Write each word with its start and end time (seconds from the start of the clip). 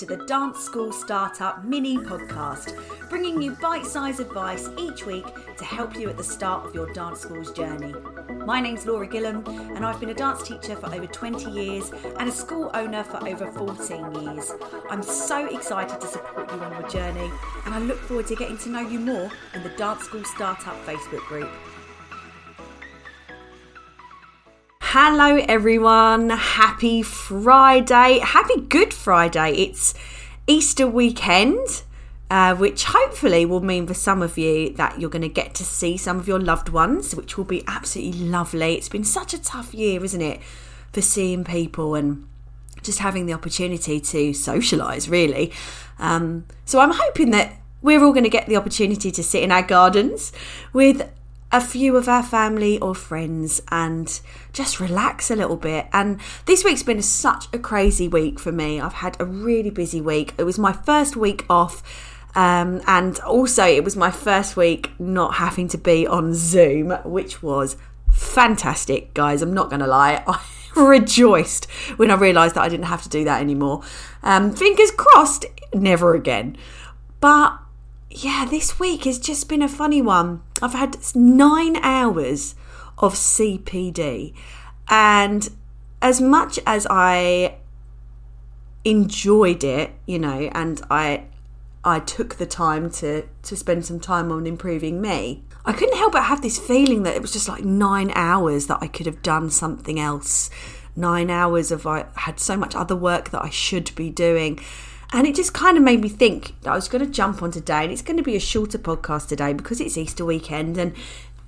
to 0.00 0.06
the 0.06 0.16
Dance 0.24 0.58
School 0.60 0.92
Startup 0.92 1.62
mini 1.62 1.98
podcast, 1.98 2.74
bringing 3.10 3.42
you 3.42 3.50
bite 3.50 3.84
sized 3.84 4.18
advice 4.18 4.66
each 4.78 5.04
week 5.04 5.26
to 5.58 5.64
help 5.66 5.94
you 5.94 6.08
at 6.08 6.16
the 6.16 6.24
start 6.24 6.64
of 6.64 6.74
your 6.74 6.90
dance 6.94 7.20
school's 7.20 7.52
journey. 7.52 7.92
My 8.46 8.62
name's 8.62 8.86
Laura 8.86 9.06
Gillam, 9.06 9.46
and 9.76 9.84
I've 9.84 10.00
been 10.00 10.08
a 10.08 10.14
dance 10.14 10.42
teacher 10.42 10.74
for 10.74 10.86
over 10.86 11.06
20 11.06 11.50
years 11.50 11.90
and 12.18 12.30
a 12.30 12.32
school 12.32 12.70
owner 12.72 13.04
for 13.04 13.22
over 13.28 13.52
14 13.52 14.22
years. 14.22 14.50
I'm 14.88 15.02
so 15.02 15.54
excited 15.54 16.00
to 16.00 16.06
support 16.06 16.50
you 16.50 16.60
on 16.60 16.80
your 16.80 16.88
journey, 16.88 17.30
and 17.66 17.74
I 17.74 17.78
look 17.80 17.98
forward 17.98 18.26
to 18.28 18.36
getting 18.36 18.56
to 18.56 18.70
know 18.70 18.80
you 18.80 19.00
more 19.00 19.30
in 19.52 19.62
the 19.62 19.68
Dance 19.76 20.04
School 20.04 20.24
Startup 20.24 20.82
Facebook 20.86 21.26
group. 21.28 21.50
Hello, 24.92 25.36
everyone. 25.48 26.30
Happy 26.30 27.00
Friday. 27.02 28.18
Happy 28.18 28.60
Good 28.62 28.92
Friday. 28.92 29.52
It's 29.52 29.94
Easter 30.48 30.84
weekend, 30.84 31.84
uh, 32.28 32.56
which 32.56 32.86
hopefully 32.86 33.46
will 33.46 33.60
mean 33.60 33.86
for 33.86 33.94
some 33.94 34.20
of 34.20 34.36
you 34.36 34.70
that 34.70 35.00
you're 35.00 35.08
going 35.08 35.22
to 35.22 35.28
get 35.28 35.54
to 35.54 35.64
see 35.64 35.96
some 35.96 36.18
of 36.18 36.26
your 36.26 36.40
loved 36.40 36.70
ones, 36.70 37.14
which 37.14 37.38
will 37.38 37.44
be 37.44 37.62
absolutely 37.68 38.26
lovely. 38.26 38.74
It's 38.74 38.88
been 38.88 39.04
such 39.04 39.32
a 39.32 39.40
tough 39.40 39.72
year, 39.72 40.04
isn't 40.04 40.20
it, 40.20 40.40
for 40.92 41.02
seeing 41.02 41.44
people 41.44 41.94
and 41.94 42.26
just 42.82 42.98
having 42.98 43.26
the 43.26 43.32
opportunity 43.32 44.00
to 44.00 44.30
socialise, 44.30 45.08
really. 45.08 45.52
Um, 46.00 46.46
so 46.64 46.80
I'm 46.80 46.94
hoping 46.94 47.30
that 47.30 47.52
we're 47.80 48.02
all 48.02 48.12
going 48.12 48.24
to 48.24 48.28
get 48.28 48.48
the 48.48 48.56
opportunity 48.56 49.12
to 49.12 49.22
sit 49.22 49.44
in 49.44 49.52
our 49.52 49.62
gardens 49.62 50.32
with 50.72 51.08
a 51.52 51.60
few 51.60 51.96
of 51.96 52.08
our 52.08 52.22
family 52.22 52.78
or 52.78 52.94
friends 52.94 53.60
and 53.70 54.20
just 54.52 54.78
relax 54.78 55.30
a 55.30 55.36
little 55.36 55.56
bit. 55.56 55.86
And 55.92 56.20
this 56.46 56.64
week's 56.64 56.82
been 56.82 57.02
such 57.02 57.46
a 57.52 57.58
crazy 57.58 58.06
week 58.06 58.38
for 58.38 58.52
me. 58.52 58.80
I've 58.80 58.94
had 58.94 59.16
a 59.20 59.24
really 59.24 59.70
busy 59.70 60.00
week. 60.00 60.34
It 60.38 60.44
was 60.44 60.58
my 60.58 60.72
first 60.72 61.16
week 61.16 61.44
off. 61.50 61.82
Um, 62.36 62.80
and 62.86 63.18
also, 63.20 63.64
it 63.64 63.82
was 63.82 63.96
my 63.96 64.12
first 64.12 64.56
week 64.56 64.92
not 65.00 65.34
having 65.34 65.66
to 65.68 65.78
be 65.78 66.06
on 66.06 66.34
Zoom, 66.34 66.90
which 67.04 67.42
was 67.42 67.76
fantastic, 68.12 69.12
guys. 69.14 69.42
I'm 69.42 69.54
not 69.54 69.68
going 69.68 69.80
to 69.80 69.86
lie. 69.86 70.22
I 70.28 70.40
rejoiced 70.76 71.68
when 71.96 72.12
I 72.12 72.14
realised 72.14 72.54
that 72.54 72.62
I 72.62 72.68
didn't 72.68 72.86
have 72.86 73.02
to 73.02 73.08
do 73.08 73.24
that 73.24 73.40
anymore. 73.40 73.82
Um, 74.22 74.54
fingers 74.54 74.92
crossed, 74.92 75.46
never 75.74 76.14
again. 76.14 76.56
But 77.20 77.58
yeah, 78.10 78.46
this 78.48 78.78
week 78.78 79.04
has 79.04 79.18
just 79.18 79.48
been 79.48 79.62
a 79.62 79.68
funny 79.68 80.00
one. 80.00 80.42
I've 80.62 80.74
had 80.74 80.96
nine 81.14 81.76
hours 81.76 82.54
of 82.98 83.14
CPD, 83.14 84.34
and 84.88 85.48
as 86.02 86.20
much 86.20 86.58
as 86.66 86.86
I 86.90 87.56
enjoyed 88.84 89.64
it, 89.64 89.92
you 90.06 90.18
know, 90.18 90.50
and 90.52 90.80
I 90.90 91.24
I 91.84 92.00
took 92.00 92.36
the 92.36 92.46
time 92.46 92.90
to 92.90 93.26
to 93.42 93.56
spend 93.56 93.86
some 93.86 94.00
time 94.00 94.30
on 94.30 94.46
improving 94.46 95.00
me. 95.00 95.44
I 95.64 95.72
couldn't 95.72 95.96
help 95.96 96.12
but 96.12 96.24
have 96.24 96.42
this 96.42 96.58
feeling 96.58 97.02
that 97.02 97.14
it 97.14 97.22
was 97.22 97.32
just 97.32 97.48
like 97.48 97.64
nine 97.64 98.10
hours 98.14 98.66
that 98.66 98.78
I 98.80 98.86
could 98.86 99.06
have 99.06 99.22
done 99.22 99.50
something 99.50 100.00
else. 100.00 100.50
Nine 100.96 101.30
hours 101.30 101.70
of 101.70 101.86
I 101.86 102.06
had 102.14 102.40
so 102.40 102.56
much 102.56 102.74
other 102.74 102.96
work 102.96 103.30
that 103.30 103.42
I 103.42 103.50
should 103.50 103.94
be 103.94 104.10
doing. 104.10 104.58
And 105.12 105.26
it 105.26 105.34
just 105.34 105.52
kind 105.52 105.76
of 105.76 105.82
made 105.82 106.00
me 106.00 106.08
think 106.08 106.54
I 106.64 106.74
was 106.74 106.88
going 106.88 107.04
to 107.04 107.10
jump 107.10 107.42
on 107.42 107.50
today, 107.50 107.82
and 107.82 107.92
it's 107.92 108.02
going 108.02 108.16
to 108.16 108.22
be 108.22 108.36
a 108.36 108.40
shorter 108.40 108.78
podcast 108.78 109.28
today 109.28 109.52
because 109.52 109.80
it's 109.80 109.98
Easter 109.98 110.24
weekend. 110.24 110.78
And 110.78 110.94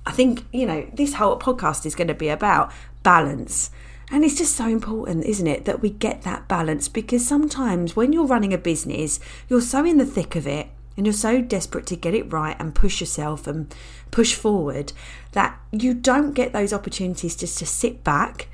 I 0.05 0.11
think, 0.11 0.45
you 0.51 0.65
know, 0.65 0.89
this 0.93 1.13
whole 1.13 1.39
podcast 1.39 1.85
is 1.85 1.95
going 1.95 2.09
to 2.09 2.13
be 2.13 2.29
about 2.29 2.71
balance. 3.03 3.71
And 4.11 4.25
it's 4.25 4.37
just 4.37 4.55
so 4.55 4.67
important, 4.67 5.25
isn't 5.25 5.47
it, 5.47 5.65
that 5.65 5.81
we 5.81 5.89
get 5.89 6.23
that 6.23 6.47
balance 6.47 6.89
because 6.89 7.25
sometimes 7.25 7.95
when 7.95 8.11
you're 8.11 8.27
running 8.27 8.53
a 8.53 8.57
business, 8.57 9.19
you're 9.47 9.61
so 9.61 9.85
in 9.85 9.97
the 9.97 10.05
thick 10.05 10.35
of 10.35 10.45
it 10.45 10.67
and 10.95 11.05
you're 11.05 11.13
so 11.13 11.41
desperate 11.41 11.85
to 11.87 11.95
get 11.95 12.13
it 12.13 12.31
right 12.31 12.55
and 12.59 12.75
push 12.75 12.99
yourself 12.99 13.47
and 13.47 13.73
push 14.11 14.35
forward 14.35 14.93
that 15.31 15.59
you 15.71 15.93
don't 15.93 16.33
get 16.33 16.53
those 16.53 16.73
opportunities 16.73 17.35
just 17.35 17.57
to 17.59 17.65
sit 17.65 18.03
back 18.03 18.49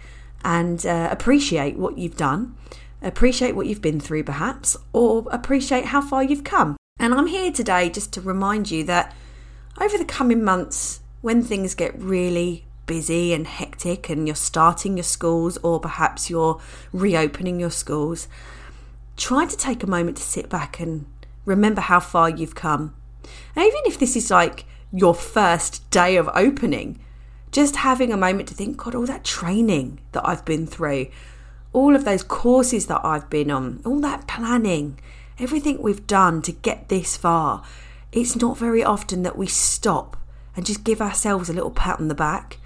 and 0.45 0.85
uh, 0.85 1.09
appreciate 1.11 1.77
what 1.77 1.97
you've 1.97 2.15
done 2.15 2.55
appreciate 3.01 3.55
what 3.55 3.67
you've 3.67 3.81
been 3.81 3.99
through, 3.99 4.23
perhaps, 4.23 4.75
or 4.93 5.25
appreciate 5.31 5.85
how 5.85 6.01
far 6.01 6.23
you've 6.23 6.43
come. 6.43 6.77
And 6.99 7.13
I'm 7.13 7.27
here 7.27 7.51
today 7.51 7.89
just 7.89 8.11
to 8.13 8.21
remind 8.21 8.69
you 8.69 8.83
that 8.85 9.15
over 9.79 9.97
the 9.97 10.05
coming 10.05 10.43
months, 10.43 10.99
when 11.21 11.41
things 11.41 11.75
get 11.75 11.97
really 11.99 12.65
busy 12.85 13.33
and 13.33 13.45
hectic 13.45 14.09
and 14.09 14.27
you're 14.27 14.35
starting 14.35 14.97
your 14.97 15.03
schools 15.03 15.57
or 15.57 15.79
perhaps 15.79 16.29
you're 16.29 16.59
reopening 16.91 17.59
your 17.59 17.69
schools, 17.69 18.27
try 19.15 19.45
to 19.45 19.55
take 19.55 19.83
a 19.83 19.87
moment 19.87 20.17
to 20.17 20.23
sit 20.23 20.49
back 20.49 20.79
and 20.79 21.05
remember 21.45 21.81
how 21.81 21.99
far 21.99 22.29
you've 22.29 22.55
come. 22.55 22.95
And 23.55 23.65
even 23.65 23.81
if 23.85 23.99
this 23.99 24.15
is 24.15 24.31
like 24.31 24.65
your 24.91 25.13
first 25.13 25.89
day 25.91 26.17
of 26.17 26.29
opening, 26.33 26.99
just 27.51 27.77
having 27.77 28.11
a 28.11 28.17
moment 28.17 28.49
to 28.49 28.55
think, 28.55 28.77
God, 28.77 28.95
all 28.95 29.05
that 29.05 29.23
training 29.23 29.99
that 30.11 30.27
I've 30.27 30.45
been 30.45 30.65
through, 30.65 31.07
all 31.73 31.95
of 31.95 32.05
those 32.05 32.23
courses 32.23 32.87
that 32.87 33.01
I've 33.03 33.29
been 33.29 33.51
on, 33.51 33.81
all 33.85 33.99
that 33.99 34.27
planning, 34.27 34.99
everything 35.37 35.81
we've 35.81 36.07
done 36.07 36.41
to 36.43 36.51
get 36.51 36.89
this 36.89 37.15
far, 37.15 37.63
it's 38.11 38.35
not 38.35 38.57
very 38.57 38.83
often 38.83 39.23
that 39.23 39.37
we 39.37 39.47
stop 39.47 40.17
and 40.55 40.65
just 40.65 40.83
give 40.83 41.01
ourselves 41.01 41.49
a 41.49 41.53
little 41.53 41.71
pat 41.71 41.99
on 41.99 42.07
the 42.07 42.15
back. 42.15 42.57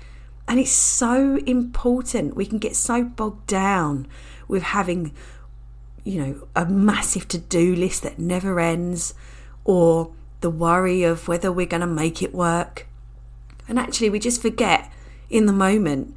And 0.47 0.59
it's 0.59 0.71
so 0.71 1.37
important. 1.45 2.35
We 2.35 2.45
can 2.45 2.57
get 2.57 2.75
so 2.75 3.03
bogged 3.03 3.47
down 3.47 4.07
with 4.47 4.63
having, 4.63 5.13
you 6.03 6.21
know, 6.21 6.47
a 6.55 6.65
massive 6.65 7.27
to 7.29 7.37
do 7.37 7.75
list 7.75 8.03
that 8.03 8.19
never 8.19 8.59
ends 8.59 9.13
or 9.63 10.11
the 10.41 10.49
worry 10.49 11.03
of 11.03 11.27
whether 11.27 11.51
we're 11.51 11.65
going 11.65 11.81
to 11.81 11.87
make 11.87 12.21
it 12.21 12.33
work. 12.33 12.87
And 13.67 13.79
actually, 13.79 14.09
we 14.09 14.19
just 14.19 14.41
forget 14.41 14.91
in 15.29 15.45
the 15.45 15.53
moment 15.53 16.15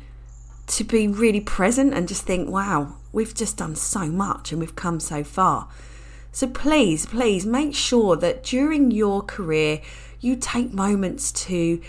to 0.66 0.84
be 0.84 1.06
really 1.06 1.40
present 1.40 1.94
and 1.94 2.08
just 2.08 2.24
think, 2.24 2.48
wow, 2.48 2.96
we've 3.12 3.34
just 3.34 3.56
done 3.56 3.76
so 3.76 4.06
much 4.06 4.50
and 4.50 4.60
we've 4.60 4.76
come 4.76 5.00
so 5.00 5.22
far. 5.22 5.68
So 6.32 6.46
please, 6.46 7.06
please 7.06 7.46
make 7.46 7.74
sure 7.74 8.16
that 8.16 8.42
during 8.42 8.90
your 8.90 9.22
career, 9.22 9.80
you 10.20 10.36
take 10.36 10.72
moments 10.72 11.32
to 11.32 11.80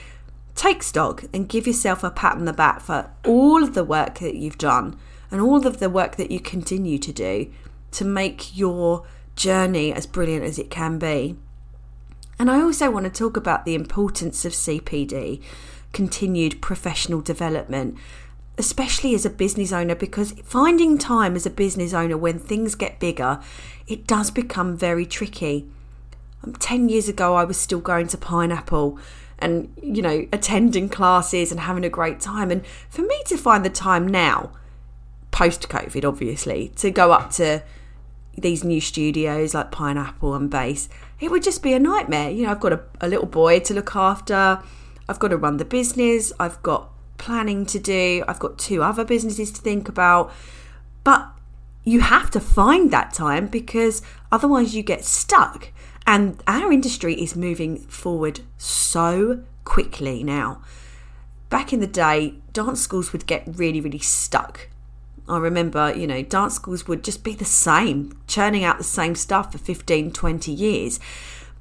take 0.56 0.84
stock 0.84 1.24
and 1.34 1.50
give 1.50 1.68
yourself 1.68 2.04
a 2.04 2.10
pat 2.10 2.38
on 2.38 2.46
the 2.46 2.54
back 2.54 2.82
for 2.82 3.10
all 3.26 3.64
of 3.64 3.74
the 3.74 3.84
work 3.84 4.20
that 4.20 4.36
you've 4.36 4.58
done 4.58 4.98
and 5.30 5.42
all 5.42 5.68
of 5.68 5.80
the 5.80 5.90
work 5.90 6.16
that 6.16 6.32
you 6.32 6.40
continue 6.40 6.98
to 6.98 7.12
do 7.12 7.52
to 7.92 8.06
make 8.06 8.58
your 8.58 9.06
journey 9.36 9.94
as 9.94 10.06
brilliant 10.06 10.44
as 10.44 10.58
it 10.58 10.70
can 10.70 10.98
be. 10.98 11.36
And 12.40 12.52
I 12.52 12.62
also 12.62 12.92
want 12.92 13.06
to 13.06 13.12
talk 13.12 13.36
about 13.36 13.66
the 13.66 13.76
importance 13.76 14.46
of 14.46 14.54
CPD, 14.54 15.42
continued 15.92 16.62
professional 16.62 17.22
development, 17.22 17.98
especially 18.58 19.14
as 19.14 19.26
a 19.26 19.30
business 19.30 19.72
owner, 19.72 19.96
because 19.96 20.32
finding 20.44 20.98
time 20.98 21.36
as 21.36 21.46
a 21.46 21.50
business 21.50 21.94
owner 21.94 22.18
when 22.18 22.40
things 22.40 22.76
get 22.76 23.00
bigger, 23.00 23.40
it 23.88 24.08
does 24.08 24.32
become 24.32 24.76
very 24.76 25.06
tricky. 25.06 25.70
Um, 26.44 26.54
10 26.54 26.90
years 26.90 27.08
ago, 27.08 27.36
I 27.36 27.44
was 27.44 27.58
still 27.58 27.80
going 27.80 28.08
to 28.08 28.18
Pineapple 28.18 29.00
and, 29.40 29.72
you 29.82 30.02
know, 30.02 30.28
attending 30.34 30.90
classes 30.90 31.52
and 31.52 31.62
having 31.62 31.86
a 31.86 31.90
great 31.90 32.20
time. 32.20 32.50
And 32.50 32.66
for 32.90 33.04
me 33.04 33.22
to 33.28 33.38
find 33.38 33.64
the 33.64 33.70
time 33.70 34.08
now, 34.08 34.52
post 35.30 35.70
COVID, 35.70 36.04
obviously, 36.04 36.70
to 36.78 36.90
go 36.90 37.12
up 37.12 37.32
to 37.34 37.62
these 38.36 38.64
new 38.64 38.82
studios 38.82 39.54
like 39.54 39.72
Pineapple 39.72 40.34
and 40.34 40.50
Base, 40.50 40.90
it 41.20 41.30
would 41.30 41.44
just 41.44 41.62
be 41.62 41.74
a 41.74 41.80
nightmare. 41.80 42.32
You 42.32 42.46
know, 42.46 42.52
I've 42.52 42.60
got 42.60 42.74
a, 42.74 42.82
a 43.02 43.08
little 43.08 43.28
boy 43.28 43.60
to 43.62 43.74
look 43.76 43.96
after, 43.96 44.62
I've 45.08 45.20
got 45.20 45.28
to 45.30 45.38
run 45.38 45.58
the 45.58 45.66
business, 45.66 46.34
I've 46.40 46.62
got 46.64 46.90
planning 47.28 47.66
to 47.66 47.78
do. 47.78 48.24
I've 48.26 48.40
got 48.40 48.58
two 48.58 48.82
other 48.82 49.04
businesses 49.04 49.52
to 49.52 49.62
think 49.62 49.90
about. 49.90 50.32
But 51.04 51.28
you 51.84 52.00
have 52.00 52.32
to 52.32 52.40
find 52.40 52.90
that 52.92 53.14
time 53.14 53.48
because 53.48 54.02
otherwise 54.32 54.74
you 54.74 54.82
get 54.82 55.04
stuck. 55.04 55.74
And 56.06 56.42
our 56.48 56.72
industry 56.72 57.22
is 57.22 57.36
moving 57.36 57.80
forward 57.80 58.40
so 58.58 59.44
quickly 59.66 60.24
now. 60.24 60.62
Back 61.50 61.74
in 61.74 61.82
the 61.82 61.88
day, 61.88 62.36
dance 62.54 62.80
schools 62.80 63.12
would 63.12 63.28
get 63.28 63.44
really, 63.46 63.82
really 63.82 64.00
stuck. 64.00 64.70
I 65.28 65.38
remember, 65.38 65.94
you 65.94 66.08
know, 66.08 66.22
dance 66.22 66.54
schools 66.54 66.88
would 66.88 67.04
just 67.04 67.26
be 67.26 67.34
the 67.34 67.44
same, 67.44 68.18
churning 68.28 68.64
out 68.64 68.78
the 68.78 68.86
same 68.86 69.16
stuff 69.16 69.52
for 69.52 69.58
15, 69.58 70.12
20 70.12 70.50
years. 70.50 71.02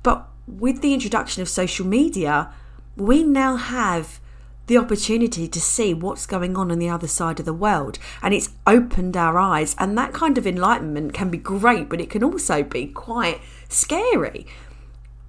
But 0.05 0.29
with 0.47 0.81
the 0.81 0.95
introduction 0.95 1.43
of 1.43 1.49
social 1.49 1.85
media, 1.85 2.53
we 2.97 3.25
now 3.25 3.57
have 3.57 4.21
the 4.67 4.77
opportunity 4.77 5.47
to 5.49 5.61
see 5.61 5.95
what's 5.95 6.27
going 6.27 6.57
on 6.57 6.71
on 6.71 6.79
the 6.79 6.89
other 6.89 7.07
side 7.07 7.39
of 7.39 7.47
the 7.47 7.53
world. 7.53 7.99
And 8.23 8.35
it's 8.35 8.51
opened 8.67 9.17
our 9.17 9.39
eyes. 9.39 9.77
And 9.79 9.97
that 9.97 10.13
kind 10.13 10.37
of 10.39 10.47
enlightenment 10.47 11.13
can 11.13 11.31
be 11.31 11.39
great, 11.39 11.89
but 11.89 12.01
it 12.01 12.11
can 12.11 12.25
also 12.25 12.63
be 12.63 12.87
quite 12.87 13.41
scary. 13.69 14.47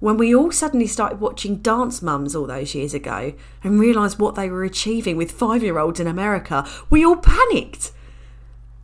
When 0.00 0.16
we 0.16 0.34
all 0.34 0.52
suddenly 0.52 0.86
started 0.86 1.20
watching 1.20 1.56
Dance 1.56 2.02
Mums 2.02 2.36
all 2.36 2.46
those 2.46 2.74
years 2.74 2.94
ago 2.94 3.32
and 3.64 3.80
realised 3.80 4.18
what 4.18 4.36
they 4.36 4.48
were 4.48 4.64
achieving 4.64 5.16
with 5.16 5.32
five 5.32 5.62
year 5.62 5.78
olds 5.78 5.98
in 5.98 6.06
America, 6.06 6.66
we 6.88 7.04
all 7.04 7.16
panicked. 7.16 7.92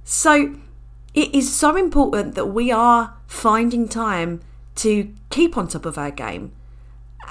So, 0.02 0.56
it 1.14 1.32
is 1.32 1.54
so 1.54 1.76
important 1.76 2.34
that 2.34 2.46
we 2.46 2.72
are 2.72 3.16
finding 3.28 3.88
time 3.88 4.40
to 4.76 5.14
keep 5.30 5.56
on 5.56 5.68
top 5.68 5.86
of 5.86 5.96
our 5.96 6.10
game 6.10 6.52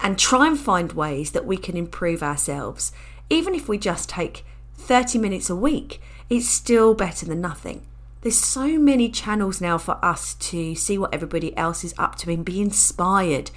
and 0.02 0.18
try 0.18 0.48
and 0.48 0.58
find 0.58 0.94
ways 0.94 1.32
that 1.32 1.46
we 1.46 1.58
can 1.58 1.76
improve 1.76 2.24
ourselves. 2.24 2.94
Even 3.34 3.56
if 3.56 3.68
we 3.68 3.80
just 3.80 4.10
take 4.10 4.46
30 4.76 5.18
minutes 5.18 5.50
a 5.50 5.56
week, 5.56 6.00
it's 6.30 6.48
still 6.48 6.94
better 6.94 7.26
than 7.26 7.42
nothing. 7.42 7.84
There's 8.22 8.38
so 8.38 8.78
many 8.78 9.10
channels 9.10 9.60
now 9.60 9.80
for 9.80 9.98
us 10.06 10.36
to 10.36 10.76
see 10.76 11.00
what 11.00 11.12
everybody 11.12 11.58
else 11.58 11.84
is 11.84 11.96
up 11.98 12.16
to 12.18 12.32
and 12.32 12.46
be 12.46 12.62
inspired. 12.62 13.50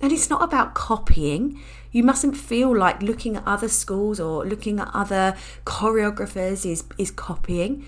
And 0.00 0.12
it's 0.12 0.30
not 0.30 0.44
about 0.44 0.74
copying. 0.74 1.60
You 1.90 2.04
mustn't 2.04 2.36
feel 2.36 2.72
like 2.76 3.02
looking 3.02 3.34
at 3.34 3.42
other 3.44 3.66
schools 3.66 4.20
or 4.20 4.46
looking 4.46 4.78
at 4.78 4.88
other 4.94 5.36
choreographers 5.66 6.64
is, 6.64 6.84
is 6.96 7.10
copying. 7.10 7.84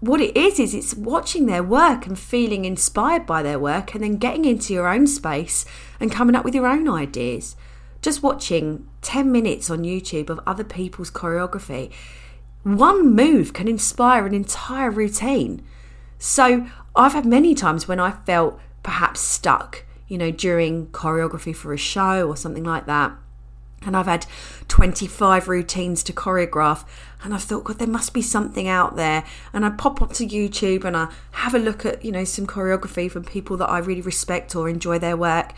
What 0.00 0.22
it 0.22 0.34
is, 0.34 0.58
is 0.58 0.72
it's 0.72 0.94
watching 0.94 1.44
their 1.44 1.62
work 1.62 2.06
and 2.06 2.18
feeling 2.18 2.64
inspired 2.64 3.26
by 3.26 3.42
their 3.42 3.58
work 3.58 3.94
and 3.94 4.02
then 4.02 4.16
getting 4.16 4.46
into 4.46 4.72
your 4.72 4.88
own 4.88 5.08
space 5.08 5.66
and 6.00 6.10
coming 6.10 6.34
up 6.34 6.46
with 6.46 6.54
your 6.54 6.66
own 6.66 6.88
ideas. 6.88 7.54
Just 8.00 8.22
watching 8.22 8.86
10 9.02 9.30
minutes 9.30 9.70
on 9.70 9.80
YouTube 9.80 10.30
of 10.30 10.40
other 10.46 10.64
people's 10.64 11.10
choreography 11.10 11.92
one 12.62 13.14
move 13.14 13.52
can 13.52 13.68
inspire 13.68 14.26
an 14.26 14.34
entire 14.34 14.90
routine. 14.90 15.62
So 16.18 16.66
I've 16.96 17.12
had 17.12 17.24
many 17.24 17.54
times 17.54 17.86
when 17.86 18.00
I 18.00 18.10
felt 18.10 18.60
perhaps 18.82 19.20
stuck, 19.20 19.84
you 20.08 20.18
know, 20.18 20.30
during 20.30 20.88
choreography 20.88 21.54
for 21.54 21.72
a 21.72 21.78
show 21.78 22.26
or 22.28 22.36
something 22.36 22.64
like 22.64 22.86
that. 22.86 23.12
And 23.82 23.96
I've 23.96 24.06
had 24.06 24.26
25 24.66 25.46
routines 25.46 26.02
to 26.02 26.12
choreograph, 26.12 26.84
and 27.22 27.32
I've 27.32 27.44
thought, 27.44 27.62
God, 27.62 27.78
there 27.78 27.86
must 27.86 28.12
be 28.12 28.22
something 28.22 28.66
out 28.66 28.96
there. 28.96 29.24
And 29.52 29.64
I 29.64 29.70
pop 29.70 30.02
onto 30.02 30.26
YouTube 30.26 30.84
and 30.84 30.96
I 30.96 31.12
have 31.32 31.54
a 31.54 31.60
look 31.60 31.86
at, 31.86 32.04
you 32.04 32.10
know, 32.10 32.24
some 32.24 32.44
choreography 32.44 33.08
from 33.08 33.22
people 33.22 33.56
that 33.58 33.70
I 33.70 33.78
really 33.78 34.00
respect 34.00 34.56
or 34.56 34.68
enjoy 34.68 34.98
their 34.98 35.16
work. 35.16 35.52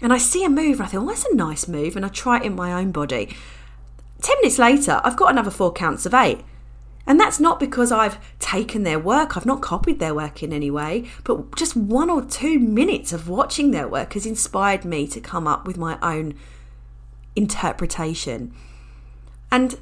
And 0.00 0.12
I 0.12 0.18
see 0.18 0.44
a 0.44 0.48
move, 0.48 0.78
and 0.78 0.82
I 0.82 0.86
think, 0.86 1.02
oh, 1.02 1.06
that's 1.06 1.24
a 1.24 1.34
nice 1.34 1.66
move. 1.66 1.96
And 1.96 2.04
I 2.04 2.08
try 2.08 2.38
it 2.38 2.44
in 2.44 2.54
my 2.54 2.72
own 2.72 2.92
body. 2.92 3.34
10 4.22 4.36
minutes 4.38 4.58
later, 4.58 5.00
I've 5.04 5.16
got 5.16 5.30
another 5.30 5.50
four 5.50 5.72
counts 5.72 6.06
of 6.06 6.14
eight. 6.14 6.40
And 7.06 7.20
that's 7.20 7.38
not 7.38 7.60
because 7.60 7.92
I've 7.92 8.18
taken 8.40 8.82
their 8.82 8.98
work, 8.98 9.36
I've 9.36 9.46
not 9.46 9.62
copied 9.62 10.00
their 10.00 10.14
work 10.14 10.42
in 10.42 10.52
any 10.52 10.72
way, 10.72 11.08
but 11.22 11.54
just 11.54 11.76
one 11.76 12.10
or 12.10 12.24
two 12.24 12.58
minutes 12.58 13.12
of 13.12 13.28
watching 13.28 13.70
their 13.70 13.86
work 13.86 14.14
has 14.14 14.26
inspired 14.26 14.84
me 14.84 15.06
to 15.08 15.20
come 15.20 15.46
up 15.46 15.66
with 15.66 15.78
my 15.78 15.98
own 16.02 16.34
interpretation. 17.36 18.52
And 19.52 19.78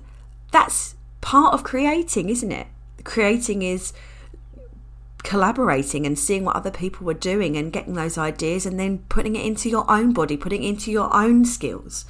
that's 0.53 0.97
part 1.23 1.55
of 1.55 1.65
creating, 1.65 2.29
isn't 2.29 2.53
it? 2.53 2.67
Creating 3.05 3.63
is 3.63 3.95
collaborating 5.25 6.07
and 6.07 6.17
seeing 6.17 6.45
what 6.45 6.55
other 6.55 6.71
people 6.71 7.05
were 7.05 7.15
doing 7.15 7.57
and 7.57 7.73
getting 7.73 7.95
those 7.95 8.17
ideas 8.17 8.67
and 8.67 8.79
then 8.79 8.99
putting 9.09 9.35
it 9.35 9.45
into 9.45 9.69
your 9.69 9.91
own 9.91 10.13
body, 10.13 10.37
putting 10.37 10.63
it 10.63 10.69
into 10.69 10.93
your 10.93 11.13
own 11.13 11.45
skills. 11.45 12.05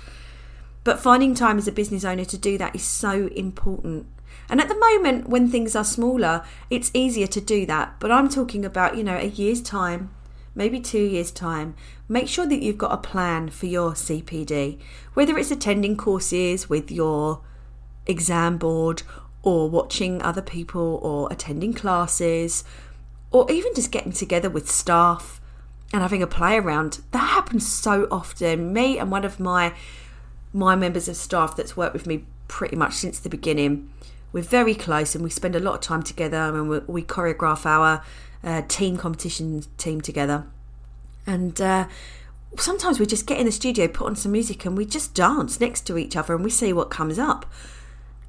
But 0.82 1.00
finding 1.00 1.34
time 1.34 1.56
as 1.56 1.66
a 1.66 1.72
business 1.72 2.04
owner 2.04 2.26
to 2.26 2.36
do 2.36 2.58
that 2.58 2.74
is 2.74 2.82
so 2.82 3.28
important. 3.28 4.06
And 4.50 4.60
at 4.60 4.68
the 4.68 4.78
moment, 4.78 5.28
when 5.28 5.48
things 5.48 5.74
are 5.74 5.84
smaller, 5.84 6.44
it's 6.68 6.90
easier 6.92 7.28
to 7.28 7.40
do 7.40 7.64
that. 7.66 7.94
But 8.00 8.12
I'm 8.12 8.28
talking 8.28 8.64
about, 8.64 8.96
you 8.96 9.04
know, 9.04 9.16
a 9.16 9.28
year's 9.28 9.62
time, 9.62 10.10
maybe 10.54 10.80
two 10.80 11.02
years' 11.02 11.30
time. 11.30 11.74
Make 12.08 12.28
sure 12.28 12.46
that 12.46 12.62
you've 12.62 12.76
got 12.76 12.92
a 12.92 12.98
plan 12.98 13.48
for 13.48 13.66
your 13.66 13.92
CPD, 13.92 14.78
whether 15.14 15.38
it's 15.38 15.50
attending 15.50 15.96
courses 15.96 16.68
with 16.68 16.90
your 16.90 17.40
exam 18.06 18.58
board, 18.58 19.02
or 19.42 19.70
watching 19.70 20.20
other 20.20 20.42
people, 20.42 21.00
or 21.02 21.32
attending 21.32 21.72
classes, 21.72 22.64
or 23.34 23.50
even 23.50 23.74
just 23.74 23.90
getting 23.90 24.12
together 24.12 24.48
with 24.48 24.70
staff 24.70 25.40
and 25.92 26.02
having 26.02 26.22
a 26.22 26.26
play 26.26 26.56
around. 26.56 27.00
That 27.10 27.30
happens 27.30 27.66
so 27.66 28.06
often. 28.08 28.72
Me 28.72 28.96
and 28.96 29.10
one 29.10 29.24
of 29.24 29.40
my 29.40 29.74
my 30.52 30.76
members 30.76 31.08
of 31.08 31.16
staff 31.16 31.56
that's 31.56 31.76
worked 31.76 31.94
with 31.94 32.06
me 32.06 32.24
pretty 32.46 32.76
much 32.76 32.94
since 32.94 33.18
the 33.18 33.28
beginning. 33.28 33.90
We're 34.32 34.44
very 34.44 34.74
close 34.76 35.16
and 35.16 35.24
we 35.24 35.30
spend 35.30 35.56
a 35.56 35.60
lot 35.60 35.74
of 35.74 35.80
time 35.80 36.04
together 36.04 36.36
and 36.36 36.68
we, 36.68 36.78
we 36.86 37.02
choreograph 37.02 37.66
our 37.66 38.04
uh, 38.44 38.62
team 38.68 38.96
competition 38.96 39.64
team 39.78 40.00
together. 40.00 40.46
And 41.26 41.60
uh, 41.60 41.88
sometimes 42.56 43.00
we 43.00 43.06
just 43.06 43.26
get 43.26 43.40
in 43.40 43.46
the 43.46 43.52
studio, 43.52 43.88
put 43.88 44.06
on 44.06 44.14
some 44.14 44.30
music, 44.30 44.64
and 44.64 44.78
we 44.78 44.86
just 44.86 45.12
dance 45.12 45.58
next 45.58 45.88
to 45.88 45.98
each 45.98 46.16
other 46.16 46.36
and 46.36 46.44
we 46.44 46.50
see 46.50 46.72
what 46.72 46.88
comes 46.88 47.18
up. 47.18 47.46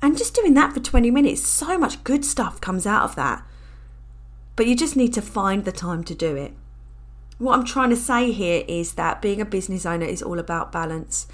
And 0.01 0.17
just 0.17 0.33
doing 0.33 0.55
that 0.55 0.73
for 0.73 0.79
20 0.79 1.11
minutes, 1.11 1.47
so 1.47 1.77
much 1.77 2.03
good 2.03 2.25
stuff 2.25 2.59
comes 2.59 2.87
out 2.87 3.03
of 3.03 3.15
that. 3.17 3.45
But 4.55 4.67
you 4.67 4.75
just 4.75 4.95
need 4.95 5.13
to 5.13 5.21
find 5.21 5.65
the 5.65 5.71
time 5.71 6.03
to 6.05 6.15
do 6.15 6.35
it. 6.35 6.53
What 7.37 7.59
I'm 7.59 7.65
trying 7.65 7.89
to 7.89 7.95
say 7.97 8.31
here 8.31 8.63
is 8.67 8.93
that 8.93 9.21
being 9.21 9.41
a 9.41 9.45
business 9.45 9.85
owner 9.85 10.05
is 10.05 10.21
all 10.21 10.39
about 10.39 10.71
balance. 10.71 11.27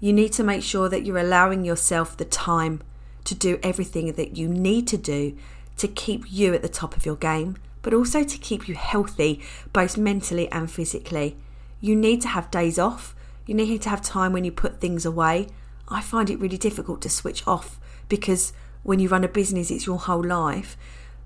You 0.00 0.12
need 0.12 0.32
to 0.32 0.42
make 0.42 0.62
sure 0.62 0.88
that 0.88 1.04
you're 1.04 1.18
allowing 1.18 1.64
yourself 1.64 2.16
the 2.16 2.24
time 2.24 2.82
to 3.24 3.34
do 3.34 3.58
everything 3.62 4.12
that 4.12 4.36
you 4.36 4.48
need 4.48 4.86
to 4.88 4.96
do 4.96 5.36
to 5.76 5.88
keep 5.88 6.24
you 6.30 6.54
at 6.54 6.62
the 6.62 6.68
top 6.68 6.96
of 6.96 7.04
your 7.04 7.16
game, 7.16 7.56
but 7.82 7.92
also 7.92 8.24
to 8.24 8.38
keep 8.38 8.66
you 8.68 8.74
healthy, 8.74 9.42
both 9.72 9.98
mentally 9.98 10.50
and 10.50 10.70
physically. 10.70 11.36
You 11.80 11.94
need 11.94 12.22
to 12.22 12.28
have 12.28 12.50
days 12.50 12.78
off. 12.78 13.14
You 13.44 13.54
need 13.54 13.82
to 13.82 13.90
have 13.90 14.00
time 14.00 14.32
when 14.32 14.44
you 14.44 14.52
put 14.52 14.80
things 14.80 15.04
away. 15.04 15.48
I 15.88 16.00
find 16.00 16.30
it 16.30 16.40
really 16.40 16.56
difficult 16.56 17.02
to 17.02 17.10
switch 17.10 17.46
off 17.46 17.78
because 18.08 18.52
when 18.82 18.98
you 19.00 19.08
run 19.08 19.24
a 19.24 19.28
business, 19.28 19.70
it's 19.70 19.86
your 19.86 19.98
whole 19.98 20.24
life. 20.24 20.76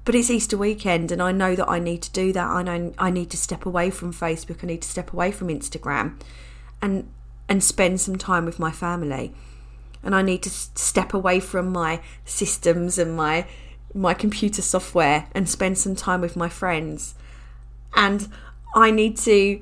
But 0.04 0.14
it's 0.14 0.30
Easter 0.30 0.56
weekend, 0.56 1.12
and 1.12 1.22
I 1.22 1.32
know 1.32 1.54
that 1.54 1.68
I 1.68 1.78
need 1.78 2.02
to 2.02 2.10
do 2.10 2.32
that. 2.32 2.46
I 2.46 2.62
know 2.62 2.92
I 2.98 3.10
need 3.10 3.30
to 3.30 3.36
step 3.36 3.66
away 3.66 3.90
from 3.90 4.12
Facebook. 4.12 4.64
I 4.64 4.66
need 4.66 4.82
to 4.82 4.88
step 4.88 5.12
away 5.12 5.30
from 5.30 5.48
Instagram, 5.48 6.20
and 6.80 7.10
and 7.48 7.62
spend 7.62 8.00
some 8.00 8.16
time 8.16 8.44
with 8.44 8.58
my 8.58 8.70
family. 8.70 9.34
And 10.02 10.14
I 10.14 10.22
need 10.22 10.42
to 10.44 10.50
step 10.50 11.12
away 11.12 11.40
from 11.40 11.70
my 11.70 12.00
systems 12.24 12.96
and 12.98 13.16
my 13.16 13.46
my 13.92 14.14
computer 14.14 14.62
software 14.62 15.26
and 15.34 15.48
spend 15.48 15.76
some 15.76 15.96
time 15.96 16.20
with 16.20 16.36
my 16.36 16.48
friends. 16.48 17.14
And 17.94 18.28
I 18.74 18.90
need 18.90 19.16
to 19.18 19.60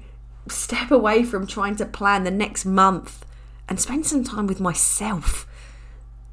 step 0.48 0.90
away 0.90 1.24
from 1.24 1.46
trying 1.46 1.76
to 1.76 1.86
plan 1.86 2.24
the 2.24 2.30
next 2.30 2.64
month 2.64 3.24
and 3.68 3.80
spend 3.80 4.06
some 4.06 4.24
time 4.24 4.46
with 4.46 4.60
myself. 4.60 5.46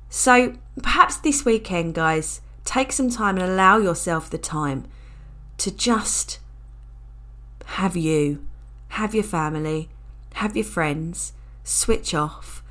So 0.10 0.56
perhaps 0.82 1.18
this 1.18 1.46
weekend, 1.46 1.96
guys, 1.96 2.42
take 2.66 2.92
some 2.92 3.10
time 3.10 3.38
and 3.38 3.46
allow 3.46 3.78
yourself 3.78 4.30
the 4.30 4.38
time 4.38 4.86
to 5.58 5.72
just 5.72 6.40
have 7.66 7.96
you, 7.96 8.46
have 8.90 9.16
your 9.16 9.24
family, 9.24 9.90
have 10.34 10.56
your 10.56 10.66
friends, 10.66 11.34
switch 11.64 12.14
off, 12.14 12.62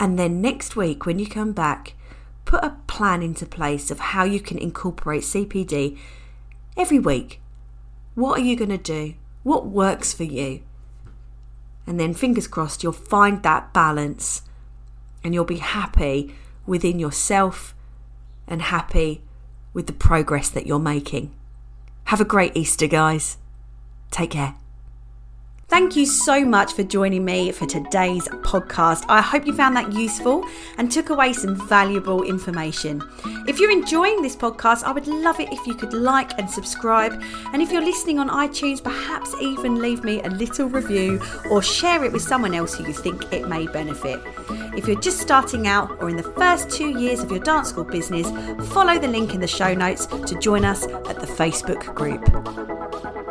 and 0.00 0.18
then 0.18 0.40
next 0.40 0.74
week 0.74 1.06
when 1.06 1.18
you 1.18 1.26
come 1.26 1.52
back, 1.52 1.94
put 2.44 2.64
a 2.64 2.76
plan 2.86 3.22
into 3.22 3.46
place 3.46 3.90
of 3.90 4.00
how 4.00 4.24
you 4.24 4.40
can 4.40 4.58
incorporate 4.58 5.22
CPD 5.22 5.98
every 6.76 6.98
week. 6.98 7.40
What 8.14 8.40
are 8.40 8.44
you 8.44 8.56
going 8.56 8.70
to 8.70 8.78
do? 8.78 9.14
What 9.42 9.66
works 9.66 10.12
for 10.12 10.24
you? 10.24 10.62
And 11.86 11.98
then, 11.98 12.14
fingers 12.14 12.46
crossed, 12.46 12.82
you'll 12.82 12.92
find 12.92 13.42
that 13.42 13.72
balance 13.72 14.42
and 15.24 15.34
you'll 15.34 15.44
be 15.44 15.58
happy 15.58 16.34
within 16.66 16.98
yourself 16.98 17.74
and 18.46 18.62
happy 18.62 19.22
with 19.72 19.86
the 19.86 19.92
progress 19.92 20.48
that 20.50 20.66
you're 20.66 20.78
making. 20.78 21.34
Have 22.04 22.20
a 22.20 22.24
great 22.24 22.56
Easter, 22.56 22.86
guys. 22.86 23.38
Take 24.10 24.30
care. 24.30 24.54
Thank 25.72 25.96
you 25.96 26.04
so 26.04 26.44
much 26.44 26.74
for 26.74 26.82
joining 26.82 27.24
me 27.24 27.50
for 27.50 27.64
today's 27.64 28.28
podcast. 28.28 29.06
I 29.08 29.22
hope 29.22 29.46
you 29.46 29.54
found 29.54 29.74
that 29.74 29.90
useful 29.90 30.44
and 30.76 30.92
took 30.92 31.08
away 31.08 31.32
some 31.32 31.56
valuable 31.66 32.24
information. 32.24 33.02
If 33.48 33.58
you're 33.58 33.70
enjoying 33.70 34.20
this 34.20 34.36
podcast, 34.36 34.82
I 34.82 34.92
would 34.92 35.06
love 35.06 35.40
it 35.40 35.50
if 35.50 35.66
you 35.66 35.74
could 35.74 35.94
like 35.94 36.38
and 36.38 36.50
subscribe. 36.50 37.18
And 37.54 37.62
if 37.62 37.72
you're 37.72 37.80
listening 37.80 38.18
on 38.18 38.28
iTunes, 38.28 38.84
perhaps 38.84 39.34
even 39.40 39.80
leave 39.80 40.04
me 40.04 40.20
a 40.20 40.28
little 40.28 40.68
review 40.68 41.22
or 41.50 41.62
share 41.62 42.04
it 42.04 42.12
with 42.12 42.20
someone 42.20 42.52
else 42.52 42.74
who 42.74 42.86
you 42.86 42.92
think 42.92 43.32
it 43.32 43.48
may 43.48 43.66
benefit. 43.66 44.20
If 44.76 44.86
you're 44.86 45.00
just 45.00 45.20
starting 45.20 45.66
out 45.66 45.90
or 46.02 46.10
in 46.10 46.18
the 46.18 46.32
first 46.34 46.68
two 46.68 47.00
years 47.00 47.20
of 47.20 47.30
your 47.30 47.40
dance 47.40 47.70
school 47.70 47.84
business, 47.84 48.30
follow 48.74 48.98
the 48.98 49.08
link 49.08 49.32
in 49.32 49.40
the 49.40 49.48
show 49.48 49.72
notes 49.72 50.04
to 50.04 50.38
join 50.38 50.66
us 50.66 50.86
at 50.86 51.18
the 51.18 51.26
Facebook 51.26 51.94
group. 51.94 53.21